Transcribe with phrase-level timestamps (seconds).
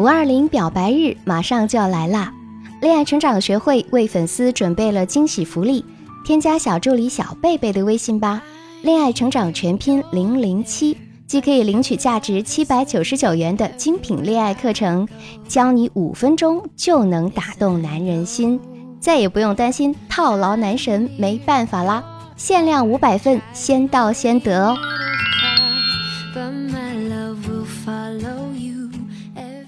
[0.00, 2.32] 五二零表白日马上就要来啦！
[2.80, 5.84] 恋爱成长学会为粉丝准备了惊喜福利，
[6.24, 8.42] 添加小助理小贝贝的微信吧。
[8.80, 15.06] 恋爱成长全拼零零七，既可以领取价值七百九十九元的精品恋爱课程，
[15.46, 18.58] 教你五分钟就能打动男人心，
[18.98, 22.02] 再也不用担心套牢男神没办法啦！
[22.38, 24.78] 限量五百份，先到先得哦。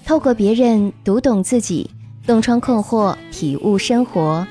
[0.05, 1.89] 透过别人读懂自己，
[2.27, 4.45] 洞穿困惑，体悟生活。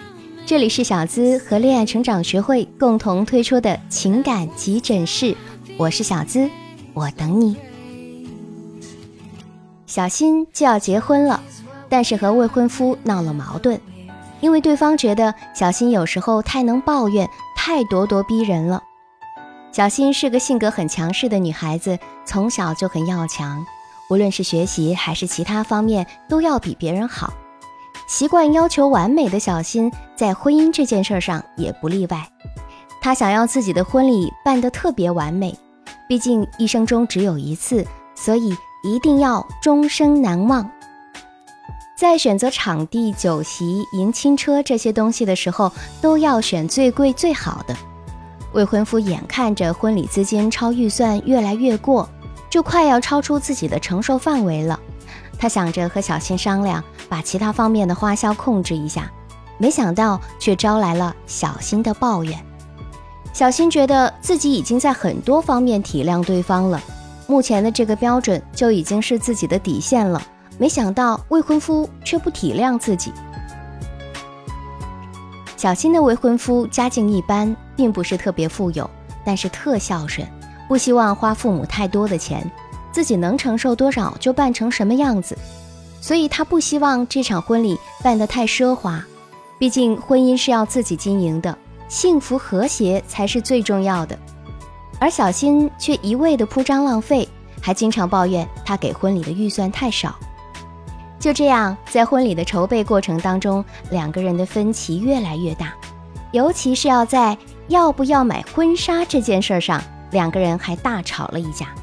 [0.47, 5.37] 这里是小资和恋爱成长学会共同推出的情感急诊室，
[5.77, 6.49] 我是小资，
[6.95, 7.55] 我等你。
[9.87, 11.43] 小新就要结婚了，
[11.91, 13.79] 但是和未婚夫闹了矛盾，
[14.41, 18.83] 因为对方觉得小新有时候太能抱怨，太咄咄逼人了。
[19.71, 23.63] 小新是个性格很强势的女孩子，从小就很要强。
[24.13, 27.33] 无论是学习还是其他方面，都要比别人好。
[28.07, 32.29] 习惯要求完美的小新，在婚姻这件事上也不例外。
[33.01, 35.59] 他想要自己的婚礼办得特别完美，
[36.07, 38.55] 毕竟一生中只有一次，所以
[38.85, 40.71] 一定要终生难忘。
[41.97, 47.75] 在选择场地、酒席、迎亲车这些东西的时候，都要选最贵最好的。
[48.53, 52.07] 未婚夫眼看着婚礼资金超预算越来越过。
[52.53, 54.79] 就快要超出自己的承受范围了，
[55.39, 59.11] 他想着和小新商量，把其他方面的花销控制一下，
[59.57, 62.39] 没想到却招来了小新的抱怨。
[63.33, 66.79] 小新觉得自己已经在很多方面体谅对方了，
[67.27, 70.21] 目前的这个标准就已经是自己的底线了，
[70.59, 73.15] 没想到未婚夫却不体谅自己。
[75.57, 78.91] 小新的未婚夫家境一般，并不是特别富有，
[79.25, 80.29] 但是特孝顺。
[80.73, 82.51] 不希望花父母太多的钱，
[82.91, 85.37] 自己能承受多少就办成什么样子，
[86.01, 89.05] 所以他不希望这场婚礼办得太奢华。
[89.59, 91.59] 毕竟婚姻是要自己经营的，
[91.89, 94.19] 幸福和谐才是最重要的。
[94.99, 97.29] 而小新却一味的铺张浪费，
[97.61, 100.17] 还经常抱怨他给婚礼的预算太少。
[101.21, 105.75] 就这样，在婚礼的筹备过程当中，两个人的分歧越来越大，
[106.31, 107.37] 尤其是要在
[107.69, 109.79] 要不要买婚纱这件事上。
[110.13, 111.75] 两个人还大吵了一架。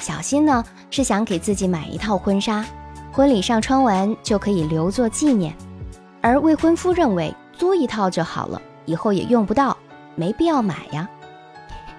[0.00, 2.64] 小新呢是想给自己买一套婚纱，
[3.12, 5.52] 婚礼上穿完就可以留作纪念；
[6.20, 9.76] 而未婚夫认为租一套就好了，以后也用不到，
[10.14, 11.08] 没必要买呀。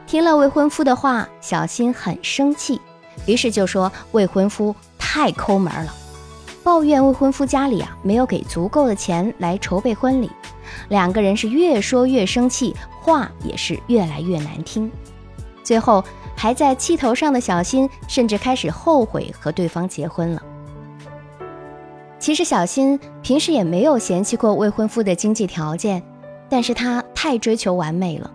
[0.07, 2.81] 听了未婚夫的话，小新很生气，
[3.27, 5.93] 于是就说未婚夫太抠门了，
[6.63, 10.31] 抱怨未婚夫家里啊没有给足够的钱来筹备婚礼。
[10.87, 14.89] 两个人是越说越生气，话也是越来越难听。
[15.69, 16.03] 最后，
[16.35, 20.41] 还在气头上的小新甚至开始后悔和对方结婚了。
[22.17, 26.01] 其实，小新平时也没有嫌弃过未婚夫的经济条件，
[26.49, 28.31] 但是他太追求完美了，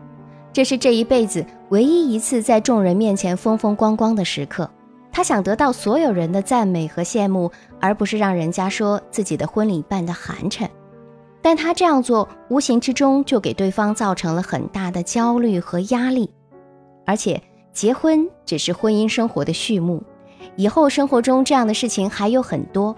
[0.52, 4.70] 这是这一辈子唯一一次在众人面前风风光光的时刻。
[5.10, 10.68] 他想得到所有人的赞美和羡慕，而不是让人家说自己的婚礼办得寒碜。
[11.42, 16.30] 但他这样做，无形之中就给对方造成了很大的焦虑和压力。
[17.04, 17.41] 而且
[17.72, 20.03] 结婚只是婚姻生活的序幕，
[20.56, 22.94] 以后生活中这样的事情还有很多。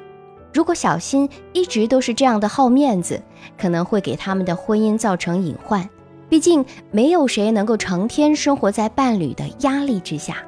[0.52, 3.22] 如果小新一直都是这样的好面子，
[3.58, 5.88] 可能会给他们的婚姻造成隐患。
[6.28, 10.38] 毕竟没有谁能够成天生活在伴侣的压力之下。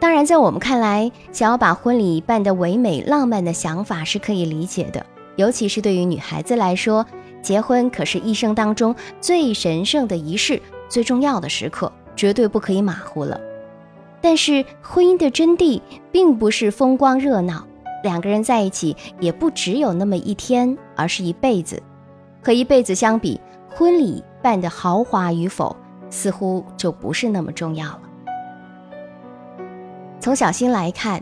[0.00, 5.06] 当然，在我们看来，想要把婚礼办得唯美浪漫的想法是可以理解的，
[5.36, 7.06] 尤其是对于女孩子来说，
[7.40, 11.92] 结婚可是一生当中最神圣的仪式，最重要的时刻。
[12.16, 13.40] 绝对不可以马虎了。
[14.20, 15.80] 但是婚姻的真谛
[16.12, 17.66] 并不是风光热闹，
[18.04, 21.82] 两个人在一起也不只有那么一天，而是一辈子。
[22.40, 25.74] 和一辈子相比，婚礼办得豪华与否，
[26.08, 28.00] 似乎就不是那么重要了。
[30.20, 31.20] 从小新来看，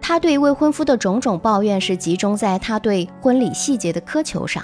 [0.00, 4.62] 他对未婚夫的种种抱怨是集中在他对婚礼细节的苛求上，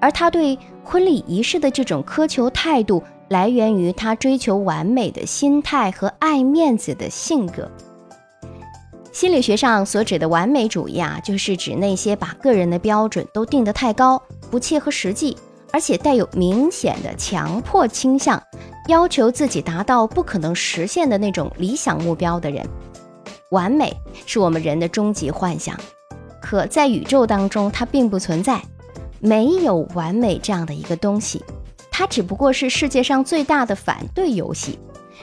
[0.00, 3.02] 而他对婚礼仪式的这种苛求态度。
[3.28, 7.70] 来源于他追求完美的心态和爱面子的性格。
[9.12, 14.20] 心理学上所指的完美主义啊，就是指那些把个人的标准都定得太高、
[14.50, 15.36] 不切合实际，
[15.72, 18.42] 而且带有明显的强迫倾向，
[18.88, 22.62] 要求自己达到不可能实现的那种理想目标的人。
[23.50, 23.96] 完美
[24.26, 25.74] 是我们人的终极幻想，
[26.42, 28.60] 可在宇宙当中它并不存在，
[29.18, 31.42] 没有完美这样的一个东西。
[31.98, 34.78] 它只不过是世界上最大的反对游戏，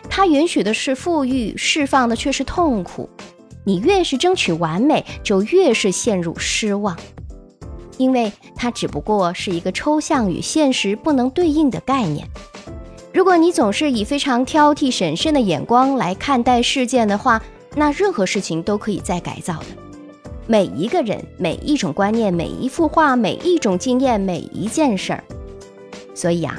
[0.10, 3.08] 它允许的是富裕，释放的却是痛苦。
[3.64, 6.98] 你越是争取完美，就越是陷入失望，
[8.00, 12.28] 因为它只不过是一个抽象与现实不能对应的概念。
[13.14, 17.40] 如果你总是以非常挑剔、审慎的眼光来看待事件的话，
[17.76, 19.66] 那任何事情都可以再改造的。
[20.48, 25.24] 每一个人、每一种观念、每一幅画、每一种经验、每一件事儿。
[26.14, 26.58] 所以啊，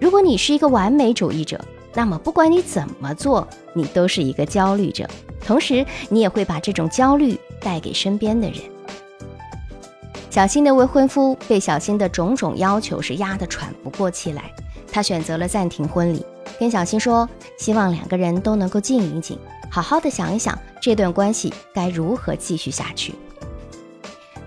[0.00, 1.58] 如果你是一个完美主义者，
[1.94, 5.08] 那么不管你怎么做，你都是一个焦虑者。
[5.44, 8.58] 同时，你也会把这种焦虑带给身边的人。
[10.30, 14.52] 小新的未婚夫被小新的种种要求是压得喘不过气来，
[14.92, 16.24] 他选择了暂停婚礼，
[16.60, 17.28] 跟小新说，
[17.58, 19.38] 希望两个人都能够静一静，
[19.70, 23.14] 好好的想一想这段关系该如何继续下去。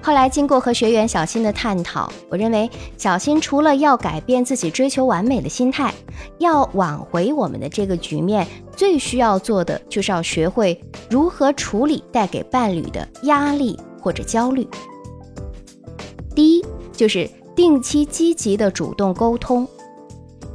[0.04, 5.94] 后来经过和学员小新的探讨，我认为小新除了要改变自己追求完美的心态，
[6.40, 14.68] 要挽回我们的这个局面，最需要做的就是要学会如何处理带给伴侣的压力或者焦虑。
[16.34, 19.68] 第一，就是定期积极的主动沟通。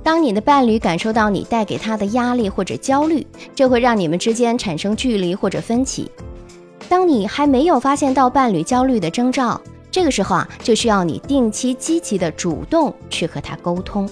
[0.02, 6.10] 当你的伴侣感受到你带给他的压力或者焦虑，这会让你们之间产生距离或者分歧。
[6.88, 9.60] 当你还没有发现到伴侣焦虑的征兆，
[9.90, 14.08] 这个时候啊，就需要你定期积极的主动去和他沟通。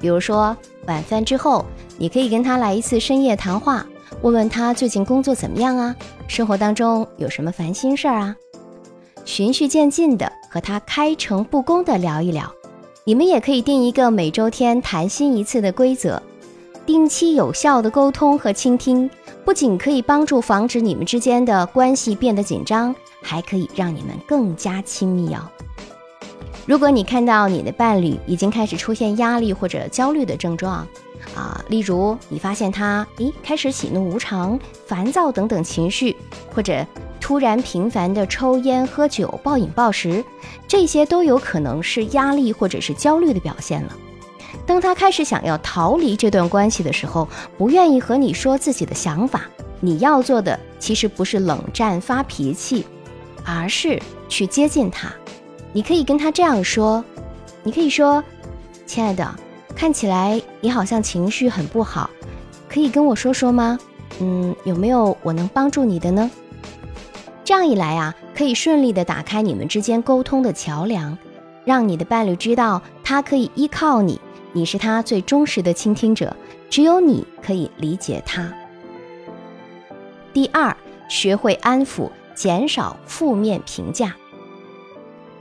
[0.00, 1.64] 比如说晚饭之后，
[1.98, 3.86] 你可以跟他来一次深夜谈话，
[4.22, 5.94] 问问他最近工作怎么样啊，
[6.28, 8.36] 生活当中有什么烦心事儿啊，
[9.24, 12.50] 循序渐进的和他开诚布公的聊一聊。
[13.04, 16.20] 你们也可以定一个每周天谈心一次的规则，
[16.86, 19.10] 定期有效的沟通和倾听。
[19.44, 25.40] 不仅可以帮助防止你们之间的关系变得紧张，还可以让你们更加亲密哦。
[26.64, 30.86] 如果你看到你的伴侣已经开始出现压力或者焦虑的症状，
[31.34, 36.16] 啊，例如你发现他诶开始喜怒无常、烦躁等等情绪，
[36.52, 36.84] 或者
[37.20, 40.24] 突然频繁的抽烟喝酒、暴饮暴食，
[40.66, 43.96] 这些都有可能是压力或者是焦虑的表现了。
[44.66, 49.42] 当他开始想要逃离这段关系的时候，不愿意和你说自己的想法，
[49.80, 52.84] 你要做的其实不是冷战发脾气，
[53.44, 55.08] 而是去接近他。
[55.72, 57.04] 你可以跟他这样说
[57.62, 58.22] ：“你可以说，
[58.86, 59.34] 亲爱的，
[59.74, 62.10] 看起来你好像情绪很不好，
[62.68, 63.78] 可以跟我说说吗？
[64.18, 66.28] 嗯，有没有我能帮助你的呢？”
[67.44, 71.16] 这样一来啊，可以顺利的打开你们之间沟通的桥梁，
[71.64, 74.20] 让你的伴侣知道他可以依靠你。
[74.56, 76.34] 你是他最忠实的倾听者，
[76.70, 78.50] 只有你可以理解他。
[80.32, 80.74] 第二，
[81.10, 84.16] 学会安抚，减少负面评价。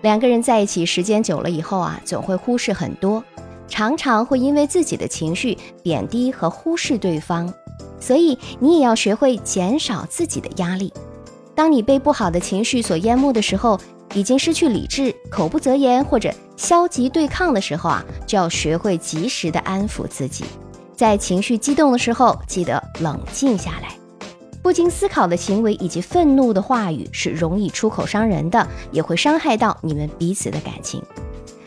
[0.02, 3.24] 两个人在一起时间久了以后啊，总会忽视很多，
[3.70, 7.54] 常常会因为自己的情绪贬低和忽视对方，
[8.02, 10.92] 所以你也要学会减少自己的压力。
[11.56, 13.80] 当你被不好的情绪所淹没的时候，
[14.14, 20.46] 已经失去理智，口不择言或者消极对抗的时候啊，就要学会及时的安抚自己。
[20.96, 23.96] 在情绪激动的时候，记得冷静下来。
[24.64, 31.02] 不经思考的行为以及愤怒的话语是容易出口伤人的，也会伤害到你们彼此的感情。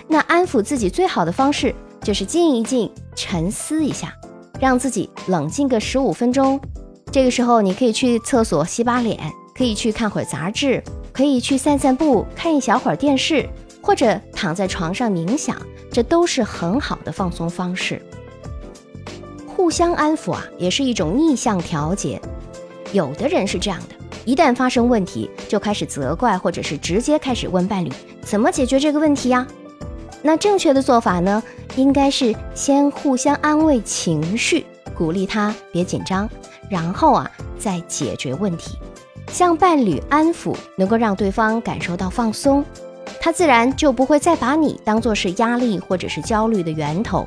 [0.08, 4.12] 那安抚自己最好的方式就是静一静，沉思一下，
[4.58, 6.58] 让自己冷静个十五分钟。
[7.12, 9.18] 这个时候，你可以去厕所洗把脸，
[9.54, 10.82] 可以去看会儿杂志。
[11.10, 13.44] 可以去散散步，看一小会儿电视，
[13.88, 15.56] 或者躺在床上冥想，
[15.90, 18.02] 这都是很好的放松方式。
[19.46, 22.20] 互相安抚啊，也是一种逆向调节。
[22.92, 23.94] 有的人是这样的，
[24.26, 27.90] 一旦发生问题，就开始责怪，或者是直接开始问伴侣
[28.20, 29.48] 怎么解决这个问题呀？
[30.20, 31.42] 那正确的做法呢，
[31.76, 36.28] 应该是先互相安慰情绪，鼓励他别紧张，
[36.68, 38.76] 然后啊再解决问题。
[39.28, 42.62] 向伴侣安抚，能够让对方感受到放松，
[43.20, 47.26] 他自然就不会再把你当做是压力或者是焦虑的源头。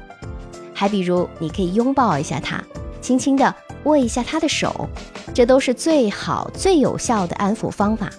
[0.73, 2.63] 还比如，你可以拥抱一下他，
[3.01, 4.87] 轻轻地握一下他的手，
[5.33, 8.09] 这都是最好最有效的安抚方法。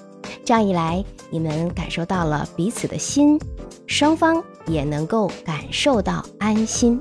[0.45, 3.39] 这样一来，你们感受到了彼此的心，
[3.87, 7.01] 双方也能够感受到安心。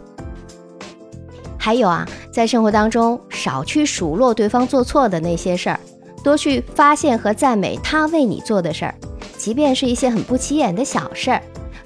[1.58, 5.80] 还有啊，在生活当中，少去数落对方做错的那些事儿。
[6.24, 8.96] 多去发现和赞美他为你做的事儿，
[9.41, 11.41] 即便是一些很不起眼的小事儿，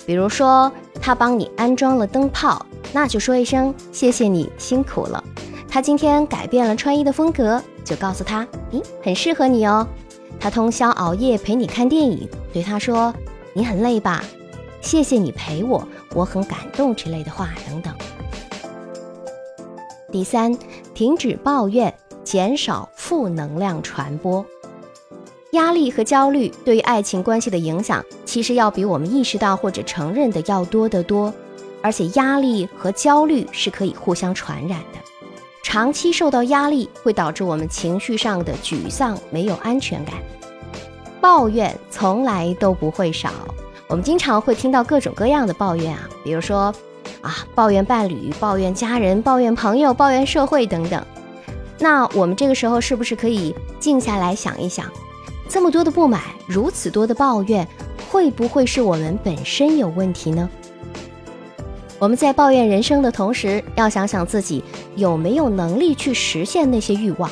[0.05, 0.69] 比如说
[1.01, 5.23] 他帮你安装了灯泡，那就说一声谢谢你辛苦了。
[5.69, 9.87] 他今天改变了穿衣的风格，就告诉他，咦，很适合你哦。
[10.37, 13.13] 他通宵熬夜陪你看电影，对他说，
[13.53, 14.21] 你很累吧？
[14.81, 17.93] 谢谢你陪我，我很感动之类的话等等。
[20.11, 20.53] 第三，
[20.93, 21.93] 停止抱怨。
[22.25, 24.43] 减少负能量传播。
[25.55, 31.33] 压力和焦虑对于爱情关系的影响，其实要比我们意识到或者承认的要多得多。
[31.81, 34.99] 而且压力和焦虑是可以互相传染的。
[35.61, 40.15] 长期受到压力会导致我们情绪上的沮丧，没有安全感。
[41.21, 43.29] 抱怨从来都不会少，
[43.87, 46.73] 我们经常会听到各种各样的抱怨啊，比如说
[47.21, 51.03] 啊，抱怨伴侣、抱怨家人、抱怨朋友、抱怨社会等等。
[51.77, 54.89] 那我们这个时候是不是可以静下来想一想，
[55.47, 57.67] 这么多的不满，如此多的抱怨，
[58.09, 60.49] 会不会是我们本身有问题呢？
[61.97, 64.63] 我们在抱怨人生的同时，要想想自己
[64.95, 67.29] 有没有能力去实现那些欲望。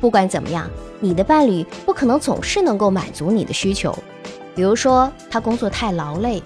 [0.00, 0.68] 不管怎么样，
[1.00, 3.96] 你的伴侣不可能总是能够满足你的需求。
[4.54, 6.42] 比如说，他工作太劳累，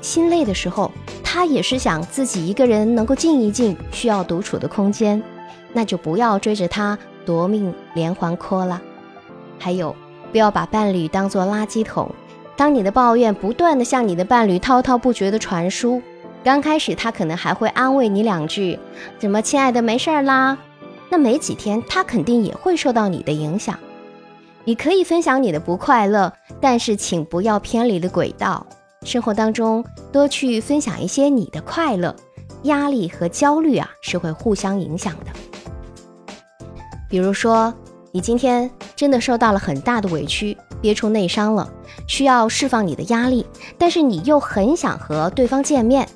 [0.00, 0.90] 心累的时候，
[1.24, 5.22] 他也是想自己一个人能够静一静，需要独处的空间。
[5.72, 8.82] 那就不要追着他夺命连环 call 了。
[9.58, 9.96] 还有，
[10.32, 12.10] 不要把伴侣当做垃圾桶。
[12.56, 16.02] 当你的抱怨不断的向你的伴侣滔滔不绝的传输，
[16.42, 18.78] 刚开始他可能还会安慰你两句，
[19.18, 20.58] 怎么“亲爱的，没事儿啦”。
[21.08, 23.78] 那没几天，他肯定也会受到你的影响。
[24.64, 28.66] 你可以分享你的不快乐，但是请不要偏离了轨道。
[29.04, 32.14] 生活当中多去分享一些你的快乐。
[32.62, 35.32] 压力和焦虑啊是会互相影响的。
[37.10, 37.74] 比如说，
[38.14, 41.66] 你今天真的受到了很大的委屈，憋出内伤了，
[42.06, 43.46] 需要释放你的压力，
[43.78, 46.06] 但是你又很想和对方见面，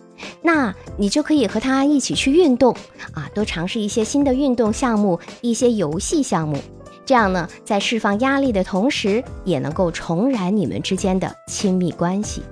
[0.43, 2.77] 那你就可以和他一起去运动
[3.15, 6.59] 啊，多尝试一些新的运动项目，一些游戏项目，
[7.07, 12.43] 这样呢，在释放压力的同时，也能够重燃你们之间的亲密关系。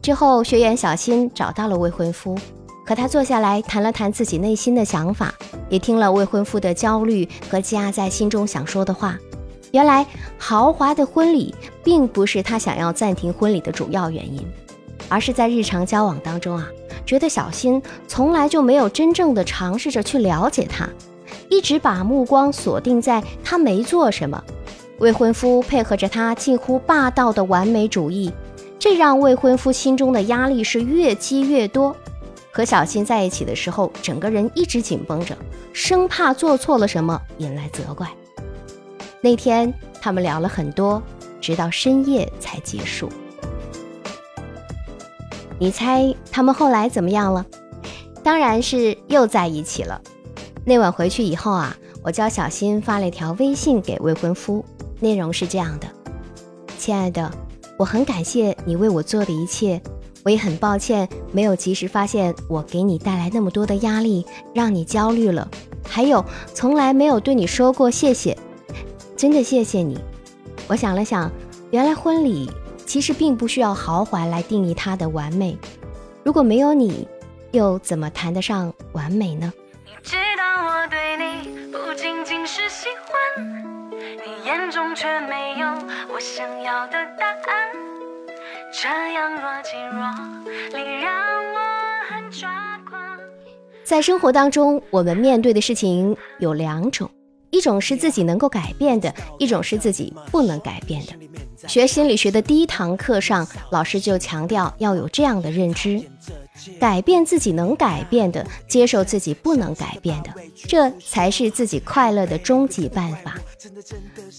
[0.00, 2.34] 之后，学员小新找到了未婚夫。
[2.86, 5.34] 和他坐下来谈了谈自己内心的想法，
[5.68, 9.18] 也听了未婚夫的焦虑和积压在心中想说的话。
[9.72, 10.06] 原来
[10.38, 14.40] 豪华的婚礼并不是他想要暂停婚礼的主要原因，
[15.08, 16.66] 而是在日常交往当中啊，
[17.04, 20.88] 觉得小新从来就没有真正的尝试着去了解他，
[21.50, 24.42] 一直把目光锁定在他没做什么。
[25.00, 28.32] 未婚夫配合着他近乎霸道的完美主义，
[28.78, 31.94] 这让未婚夫心中的压力是越积越多。
[32.58, 35.38] 和小新在一起的时候，整个人一直紧绷着，
[35.72, 38.10] 生怕做错了什么引来责怪。
[39.20, 41.00] 那天他们聊了很多，
[41.40, 43.08] 直到深夜才结束。
[45.56, 47.46] 你猜他们后来怎么样了？
[48.24, 50.02] 当然是又在一起了。
[50.64, 54.64] 那晚回去以后啊，我教小新发了一条微信给未婚夫，
[54.98, 55.86] 内容是这样的
[56.76, 57.30] ：“亲爱的，
[57.78, 59.80] 我很感谢你为我做的一切。”
[60.24, 65.48] 我也很抱歉，没有及时发现我给你带来那么多的压力，让你焦虑了。
[65.86, 68.36] 还有，从来没有对你说过谢谢，
[69.16, 69.98] 真的谢谢你。
[70.66, 71.30] 我想了想，
[71.70, 72.50] 原来婚礼
[72.84, 75.56] 其实并不需要豪华来定义它的完美。
[76.22, 77.08] 如果没有你，
[77.52, 79.50] 又怎么谈得上完美呢？
[79.86, 85.66] 你知道我对你不仅仅是喜欢，你眼中却没有
[86.12, 87.97] 我想要的答案。
[88.70, 91.10] 这样若即若离，让
[91.54, 91.58] 我
[92.06, 93.00] 很抓狂。
[93.82, 97.10] 在生活当中，我们面对的事情有两种，
[97.50, 101.14] 一种是自己能够改变的，一种是自己不能改变的。
[101.66, 106.02] 学心理学的第一堂课上，老师就强调要有这样的认知：
[106.78, 110.30] 改变自己能改变的，接受自己不能改变的，
[110.66, 113.36] 这才是自己快乐的终极办法。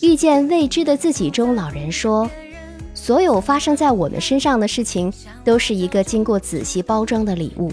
[0.03, 2.29] 遇见未知的自己中，老人说。
[3.09, 5.11] 所有发生在我们身上的事情，
[5.43, 7.71] 都是一个经过仔细包装的礼物。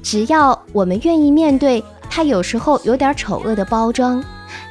[0.00, 4.22] 只要我们愿意面对它，有时候有点丑恶的包装，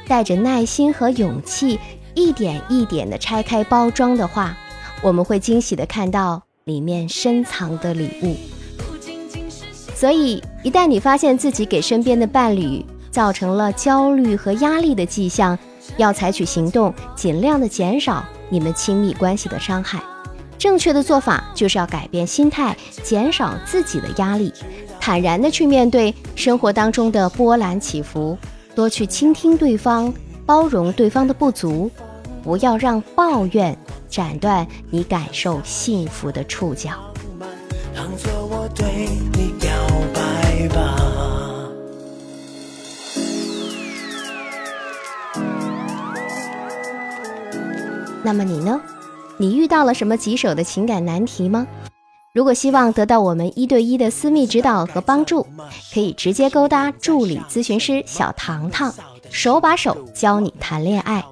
[0.08, 1.78] 带着耐心和勇气，
[2.14, 4.56] 一点一点地拆开包装的话，
[5.02, 8.34] 我们会惊喜地看到里面深藏的礼物。
[9.94, 15.58] 所以，一旦你发现自己给身边的伴侣造成了焦虑和压力的迹象，
[15.98, 18.24] 要采取行动，尽量的减少。
[18.50, 20.02] 你们亲密关系的伤害，
[20.58, 24.52] 正确的做法就是要改变心态，减少自己的压力，
[25.00, 28.36] 坦然的去面对生活当中的波澜起伏，
[28.74, 30.12] 多去倾听对方，
[30.44, 31.90] 包容对方的不足，
[32.42, 33.76] 不要让抱怨
[34.08, 36.90] 斩断你感受幸福的触角。
[37.94, 39.70] 当作我对你表
[40.12, 41.09] 白吧。
[48.22, 48.80] 那么你呢？
[49.38, 51.66] 你遇到了什么棘手的情感难题吗？
[52.32, 55.44] 如果希望得到我们一对一的私密指导和帮助，
[55.92, 58.94] 可以直接勾搭助理咨询师小糖糖，
[59.30, 61.24] 手把手教你谈恋爱。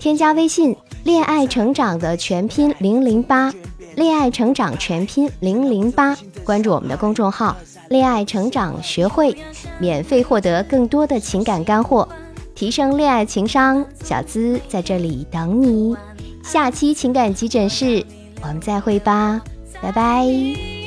[0.00, 0.74] 添加微信
[1.04, 3.52] “恋爱成长”的全拼零零八，
[3.94, 7.56] 恋爱成长全拼零零八，关注我们的公众号
[7.88, 9.36] “恋爱成长学会”，
[9.78, 12.08] 免费获得更多的情感干货，
[12.54, 13.84] 提升恋爱情商。
[14.02, 15.96] 小资在这里等你，
[16.42, 18.04] 下期情感急诊室
[18.42, 19.40] 我们再会吧，
[19.80, 20.81] 拜拜。